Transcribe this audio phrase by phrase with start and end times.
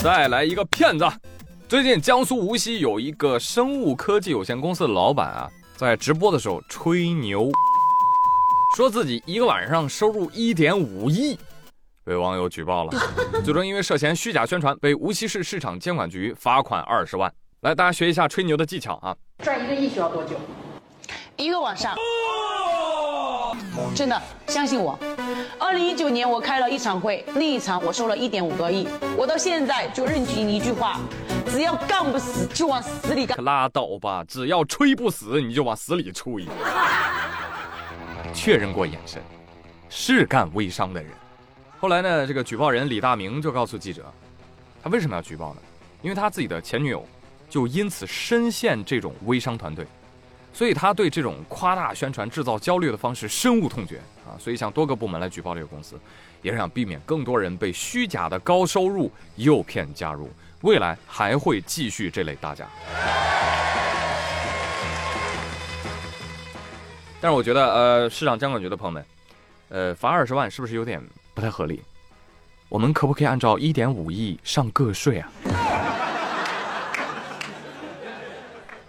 [0.00, 1.04] 再来一个骗子。
[1.68, 7.50] 最近江苏无锡有一个生物科技有限公司的老板啊，在直播的时候吹牛，
[8.76, 11.36] 说自己一个晚上收入一点五亿，
[12.04, 12.92] 被网友举报了，
[13.44, 17.30] 最终因为涉嫌虚假宣传，被无锡市市场监管局罚款二十万。
[17.62, 19.16] 来，大家学一下吹牛的技巧啊！
[19.42, 20.36] 赚一个亿需要多久？
[21.36, 21.96] 一个晚上。
[23.94, 24.98] 真的，相信我。
[25.58, 28.86] 二零一九年我开了一场会，那一场我收了一点五个亿。
[29.16, 31.00] 我到现在就认清一句话：
[31.50, 33.42] 只要干不死，就往死里干。
[33.44, 34.24] 拉倒吧！
[34.26, 36.46] 只要吹不死，你就往死里吹。
[38.32, 39.20] 确认过眼神，
[39.88, 41.10] 是干微商的人。
[41.80, 44.04] 后来呢，这个举报人李大明就告诉记者，
[44.82, 45.60] 他为什么要举报呢？
[46.02, 47.04] 因为他自己的前女友
[47.50, 49.84] 就因此深陷这种微商团队。
[50.58, 54.34] 所以他对这种夸大宣传、制造焦虑的方式深恶痛绝啊！
[54.40, 55.96] 所以向多个部门来举报这个公司，
[56.42, 60.28] 也是想避免更多人被虚假的高收入诱骗加入。
[60.62, 62.66] 未来还会继续这类大家。
[67.20, 69.04] 但是我觉得，呃，市场监管局的朋友们，
[69.68, 71.00] 呃，罚二十万是不是有点
[71.34, 71.80] 不太合理？
[72.68, 75.30] 我们可不可以按照一点五亿上个税啊？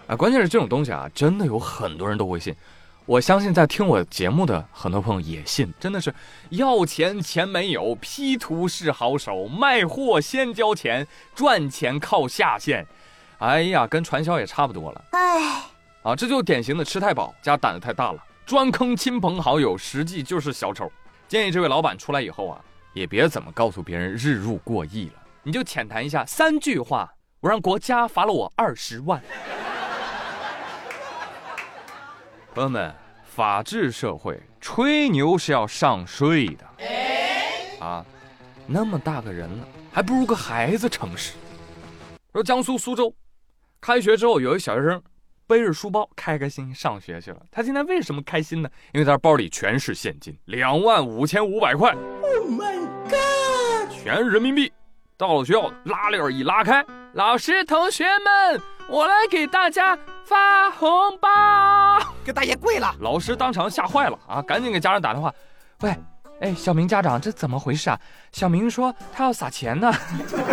[0.09, 2.55] 啊，关键是这种东西啊，真的有很多人都会信。
[3.05, 6.11] 我相信在听我节目的很多朋友也信，真的是
[6.49, 12.87] 要钱钱没有，P 图是好手，卖货先交钱，赚钱靠下线。
[13.37, 15.05] 哎呀，跟传销也差不多了。
[15.11, 15.61] 哎，
[16.01, 20.91] 啊，这就典型的吃太饱加胆子太大了，专坑亲朋好友，实际就是小丑。
[21.27, 22.59] 建议这位老板出来以后啊，
[22.93, 29.21] 也别怎么告诉别人日入过亿了，你就浅谈一下三句话，我让国家罚了我二十万。
[32.59, 32.93] 朋友们，
[33.23, 36.65] 法治社会吹牛是要上税的
[37.79, 38.05] 啊！
[38.67, 41.35] 那么大个人了，还不如个孩子诚实。
[42.33, 43.15] 说江苏苏州，
[43.79, 45.01] 开学之后有一小学生
[45.47, 47.37] 背着书包开开心心上学去了。
[47.49, 48.69] 他今天为什么开心呢？
[48.91, 51.93] 因为他包里全是现金，两万五千五百块。
[51.93, 53.89] Oh my god！
[54.03, 54.69] 全是人民币。
[55.15, 59.97] 到了学校，拉链一拉开，老师、同学们，我来给大家
[60.29, 61.27] 发红包。
[62.23, 62.95] 给大爷跪了！
[62.99, 65.33] 老师当场吓坏了啊，赶紧给家长打电话。
[65.81, 65.97] 喂，
[66.41, 67.99] 哎，小明家长，这怎么回事啊？
[68.31, 69.91] 小明说他要撒钱呢。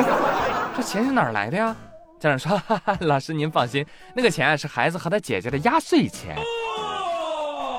[0.74, 1.76] 这钱是哪儿来的呀？
[2.18, 3.84] 家长说，哈哈，老师您放心，
[4.14, 6.34] 那个钱是孩子和他姐姐的压岁钱。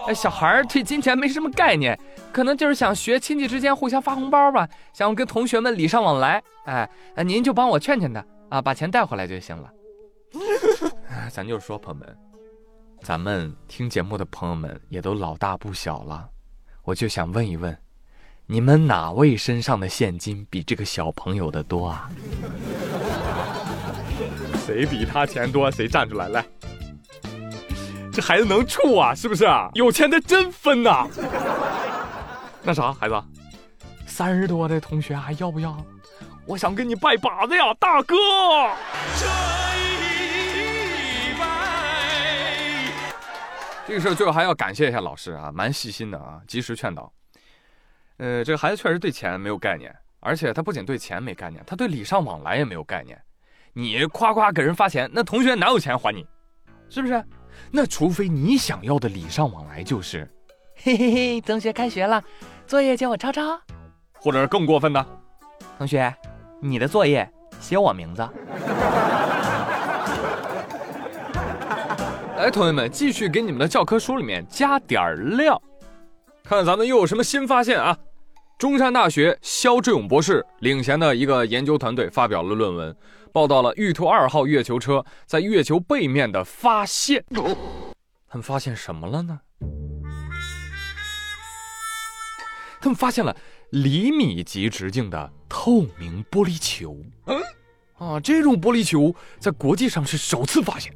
[0.08, 2.00] 哎，小孩对金钱没什么概念。
[2.32, 6.40] 可能就是想学亲戚之间互相发红包吧，想跟同学们礼尚往来。
[6.66, 9.68] 哎，那您就帮我劝劝他啊，把钱带回来就行了。
[11.30, 12.18] 咱就说，朋友们，
[13.02, 16.30] 咱们听节目的朋友们也都老大不小了，
[16.84, 17.78] 我就想问一问，
[18.46, 22.10] 你们哪位身上的现金比这个小朋友的多啊？
[24.66, 26.46] 谁比他钱多，谁站出来来。
[28.12, 29.70] 这孩子能处啊，是不是啊？
[29.76, 31.08] 有钱的真分呐。
[32.64, 33.24] 那啥，孩子，
[34.06, 35.78] 三十多的同学还要不要？
[36.46, 38.16] 我想跟你拜把子呀，大哥。
[43.94, 47.12] 个事儿最后还要感谢一下老师啊，蛮细心的啊，及时劝导。
[48.18, 53.20] 呃，这个孩子确实对钱没有概念，而且他不仅对钱没概念，他对礼尚往来也没有概念。
[53.74, 56.26] 你夸夸给人发钱，那同学哪有钱还你？
[56.90, 57.24] 是不是？
[57.72, 60.28] 那除非你想要的礼尚往来就是，
[60.84, 62.24] 嘿嘿嘿，同学开学了。
[62.66, 63.60] 作业借我抄抄，
[64.14, 65.06] 或者是更过分的，
[65.78, 66.14] 同学，
[66.60, 68.28] 你的作业写我名字。
[72.38, 75.60] 来，同学们，继续给你们的教科书里面加点料，
[76.44, 77.98] 看看咱们又有什么新发现啊！
[78.60, 82.96] 中山大学肖志勇博士领衔的一个研究团队发表了论文，
[83.34, 87.26] 报道了玉兔二号月球车在月球背面的发现。
[88.30, 89.40] 他们发现什么了呢？
[92.80, 93.36] 他们发现了
[93.72, 96.96] 厘米级直径的透明玻璃球。
[97.26, 97.42] 嗯，
[97.98, 100.94] 啊，这种玻璃球在国际上是首次发现。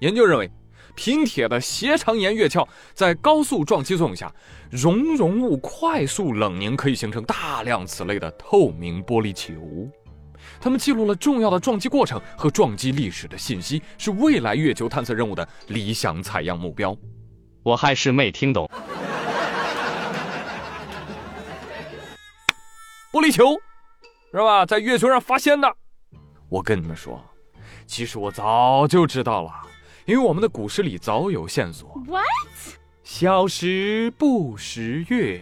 [0.00, 0.50] 研究认为，
[0.94, 4.32] 平铁的斜长岩月壳在高速撞击作用下，
[4.70, 9.54] 熔融物快速冷凝，可以形成大量此类的透明玻璃球。
[10.58, 16.96] 它们记录了重要的撞击过程和撞击历史的信息，是未来月球探测任务的理想采样目标。
[17.62, 18.68] 我还是没听懂。
[23.12, 23.54] 玻璃球，
[24.32, 24.64] 是吧？
[24.64, 25.70] 在月球上发现的。
[26.48, 27.22] 我跟你们说，
[27.86, 29.52] 其实我早就知道了，
[30.10, 31.88] 因为我们的古诗里早有线索。
[32.08, 32.24] What？
[33.04, 35.40] 小时不识月，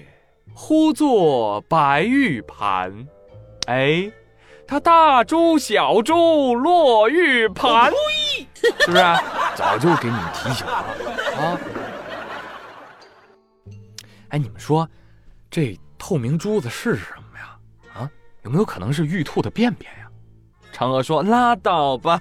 [0.53, 3.09] 呼作白玉盘。
[3.67, 4.13] 哎，
[4.67, 7.91] 他大珠小珠落玉盘，
[8.61, 8.99] 是不是？
[9.57, 10.73] 早就给你们提醒了
[11.39, 11.59] 啊！
[14.29, 14.87] 哎，你们说，
[15.51, 17.59] 这透明珠子是什么呀？
[17.95, 18.11] 啊，
[18.43, 20.11] 有没有可能是玉兔的便便呀？
[20.75, 22.21] 嫦娥说：“拉倒吧，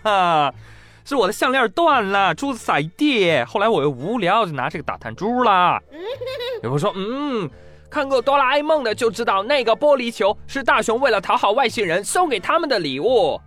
[1.07, 3.42] 是我的项链断了，珠子洒一地。
[3.45, 5.80] 后来我又无聊，就拿这个打弹珠啦。
[6.62, 7.50] ”有人说：“嗯。”
[7.89, 13.39] 看过哆啦 A 梦的就知道，那个玻璃球是大雄为了讨好外星人送给他们的礼物。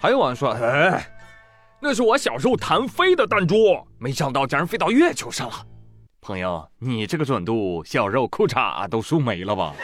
[0.00, 1.06] 还有网友说：“哎，
[1.78, 3.54] 那是我小时候弹飞的弹珠，
[3.98, 5.54] 没想到竟然飞到月球上了。”
[6.22, 9.74] 朋友，你这个准度，小肉裤衩都输没了吧？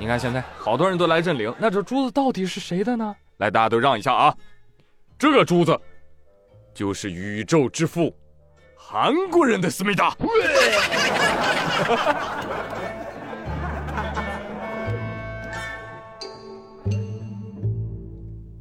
[0.00, 3.14] 你看现在好多人都来认领，那这珠子到底是谁的呢？
[3.36, 4.34] 来，大家都让一下啊！
[5.18, 5.78] 这个珠子
[6.72, 8.10] 就是宇宙之父。
[8.74, 10.16] 韩国人的思密达。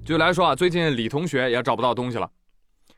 [0.04, 2.30] 就来说啊，最近李同学也找不到东西了。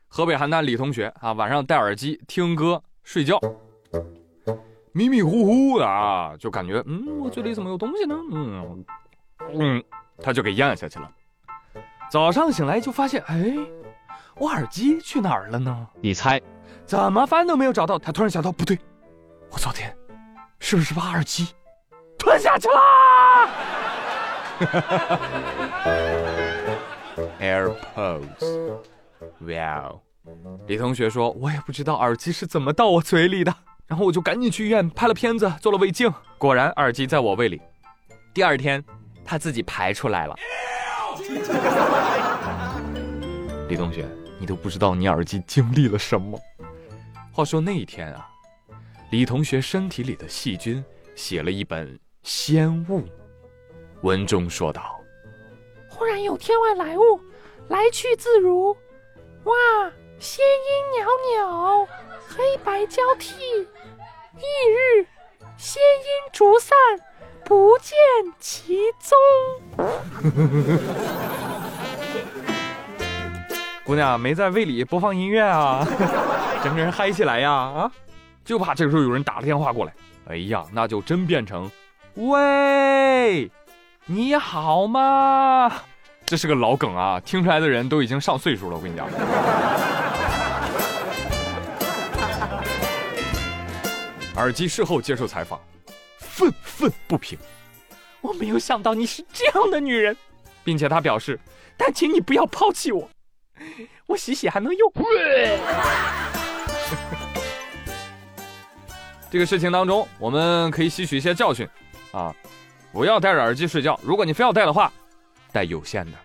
[0.07, 3.39] 河北邯郸李同学啊，晚上戴耳机听歌睡觉，
[4.93, 8.15] 迷迷糊糊的啊，就感觉嗯，我嘴里怎么有东西呢？
[8.31, 8.85] 嗯
[9.53, 9.83] 嗯，
[10.21, 11.09] 他就给咽下去了。
[12.09, 13.55] 早上醒来就发现，哎，
[14.35, 15.87] 我耳机去哪儿了呢？
[16.01, 16.41] 你猜？
[16.85, 18.77] 怎么翻都没有找到，他突然想到，不对，
[19.49, 19.95] 我昨天
[20.59, 21.47] 是不是把耳机
[22.17, 22.81] 吞下去了？
[27.39, 28.75] AirPods，
[29.39, 29.91] 哇！
[30.67, 33.51] 李同学说，我也不知道耳机是怎么到我嘴里的，
[33.91, 37.61] 然后我就赶紧去医院拍了片子，做了胃镜，果然耳机在我胃里。
[38.33, 38.81] 第二天，
[39.25, 40.35] 他自己排出来了。
[43.67, 44.07] 李同学，
[44.39, 46.39] 你都不知道你耳机经历了什么。
[47.33, 48.29] 话说那一天啊，
[49.11, 50.81] 李同学身体里的细菌
[51.13, 51.93] 写了一本
[52.23, 53.01] 《仙物》，
[54.03, 55.01] 文中说道
[55.91, 57.19] ：“忽然有天外来物，
[57.67, 58.73] 来去自如，
[59.43, 59.53] 哇，
[60.17, 61.05] 仙音袅
[61.35, 61.85] 袅，
[62.29, 63.35] 黑白交替，
[64.41, 65.05] 翌日
[65.57, 66.75] 仙音逐散，
[67.45, 67.95] 不见
[68.39, 69.17] 其踪。”
[73.85, 75.85] 姑娘没在胃里播放音乐啊？
[76.63, 77.91] 整个人嗨起来呀啊！
[78.43, 79.93] 就怕这个时候有人打了电话过来，
[80.27, 81.69] 哎呀，那就真变成，
[82.15, 83.49] 喂，
[84.05, 85.71] 你好吗？
[86.25, 88.77] 这是个老梗啊，听出来的人都已经上岁数了。
[88.77, 89.07] 我跟你讲，
[94.41, 95.61] 耳机事后接受采访，
[96.17, 97.37] 愤愤不平，
[98.21, 100.17] 我没有想到你是这样的女人，
[100.63, 101.39] 并且她表示，
[101.77, 103.07] 但请你不要抛弃我，
[104.07, 104.91] 我洗洗还能用。
[109.29, 111.69] 这个事情当中，我们可以吸取一些教训，
[112.11, 112.35] 啊，
[112.91, 113.99] 不要戴着耳机睡觉。
[114.03, 114.91] 如果你非要戴的话，
[115.51, 116.17] 戴有线的，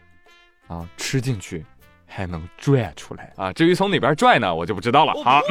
[0.74, 1.66] 啊，吃进去
[2.06, 3.52] 还能拽出来啊。
[3.52, 5.12] 至于从哪边拽呢，我就不知道了。
[5.22, 5.42] 好。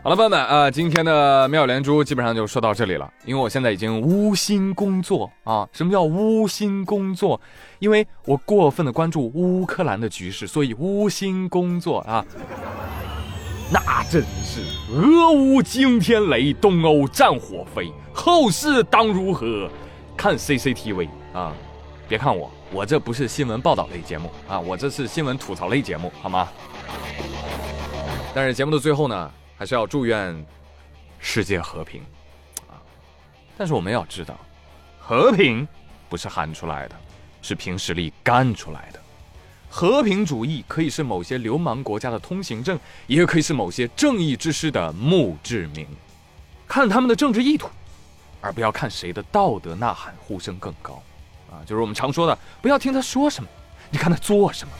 [0.00, 3.12] 好了，朋友们啊，今天的妙连珠基本上就说到这里了。
[3.26, 5.68] 因为我现在已经无心工作啊。
[5.72, 7.38] 什么叫无心工作？
[7.80, 12.24] 因为我过分的关注乌克兰的局势，所以无心工作啊。
[13.70, 14.62] 那真是
[14.94, 19.68] 俄乌惊天雷，东欧战火飞，后事当如何？
[20.16, 21.52] 看 CCTV 啊！
[22.08, 26.48] 别看我，我这不是新闻报道类节目啊，我这是新闻吐槽类节目，好吗？
[28.32, 29.30] 但是节目的最后呢？
[29.58, 30.46] 还是要祝愿
[31.18, 32.00] 世界和平
[32.68, 32.78] 啊！
[33.56, 34.38] 但是我们要知道，
[35.00, 35.66] 和平
[36.08, 36.94] 不是喊出来的，
[37.42, 39.00] 是凭实力干出来的。
[39.68, 45.86] 和平主义可以是某些流氓国家的通行证，也可以是某些正义之师的墓志铭。
[46.68, 47.68] 看他们的政治意图，
[48.40, 51.02] 而不要看谁的道德呐喊呼声更高
[51.50, 51.60] 啊！
[51.66, 53.50] 就是我们常说的，不要听他说什么，
[53.90, 54.72] 你看他做什么。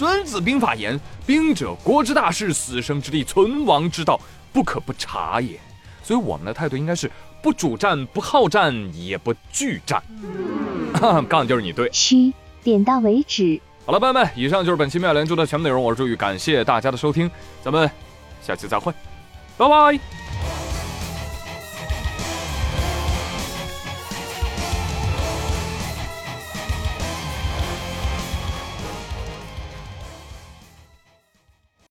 [0.00, 4.18] 孙子兵法言：“兵者，国之大事，死生之地，存亡之道，
[4.50, 5.60] 不可不察也。”
[6.02, 10.02] 所以我们的态度应该是不主战、不好战、也不惧战。
[11.28, 11.86] 杠就是你对。
[11.92, 12.32] 嘘，
[12.64, 13.60] 点到为止。
[13.84, 15.82] 好了，朋友们，以上就是本期妙连珠的全部内容。
[15.82, 17.30] 我是朱宇，感谢大家的收听，
[17.62, 17.90] 咱们
[18.40, 18.90] 下期再会，
[19.58, 20.29] 拜拜。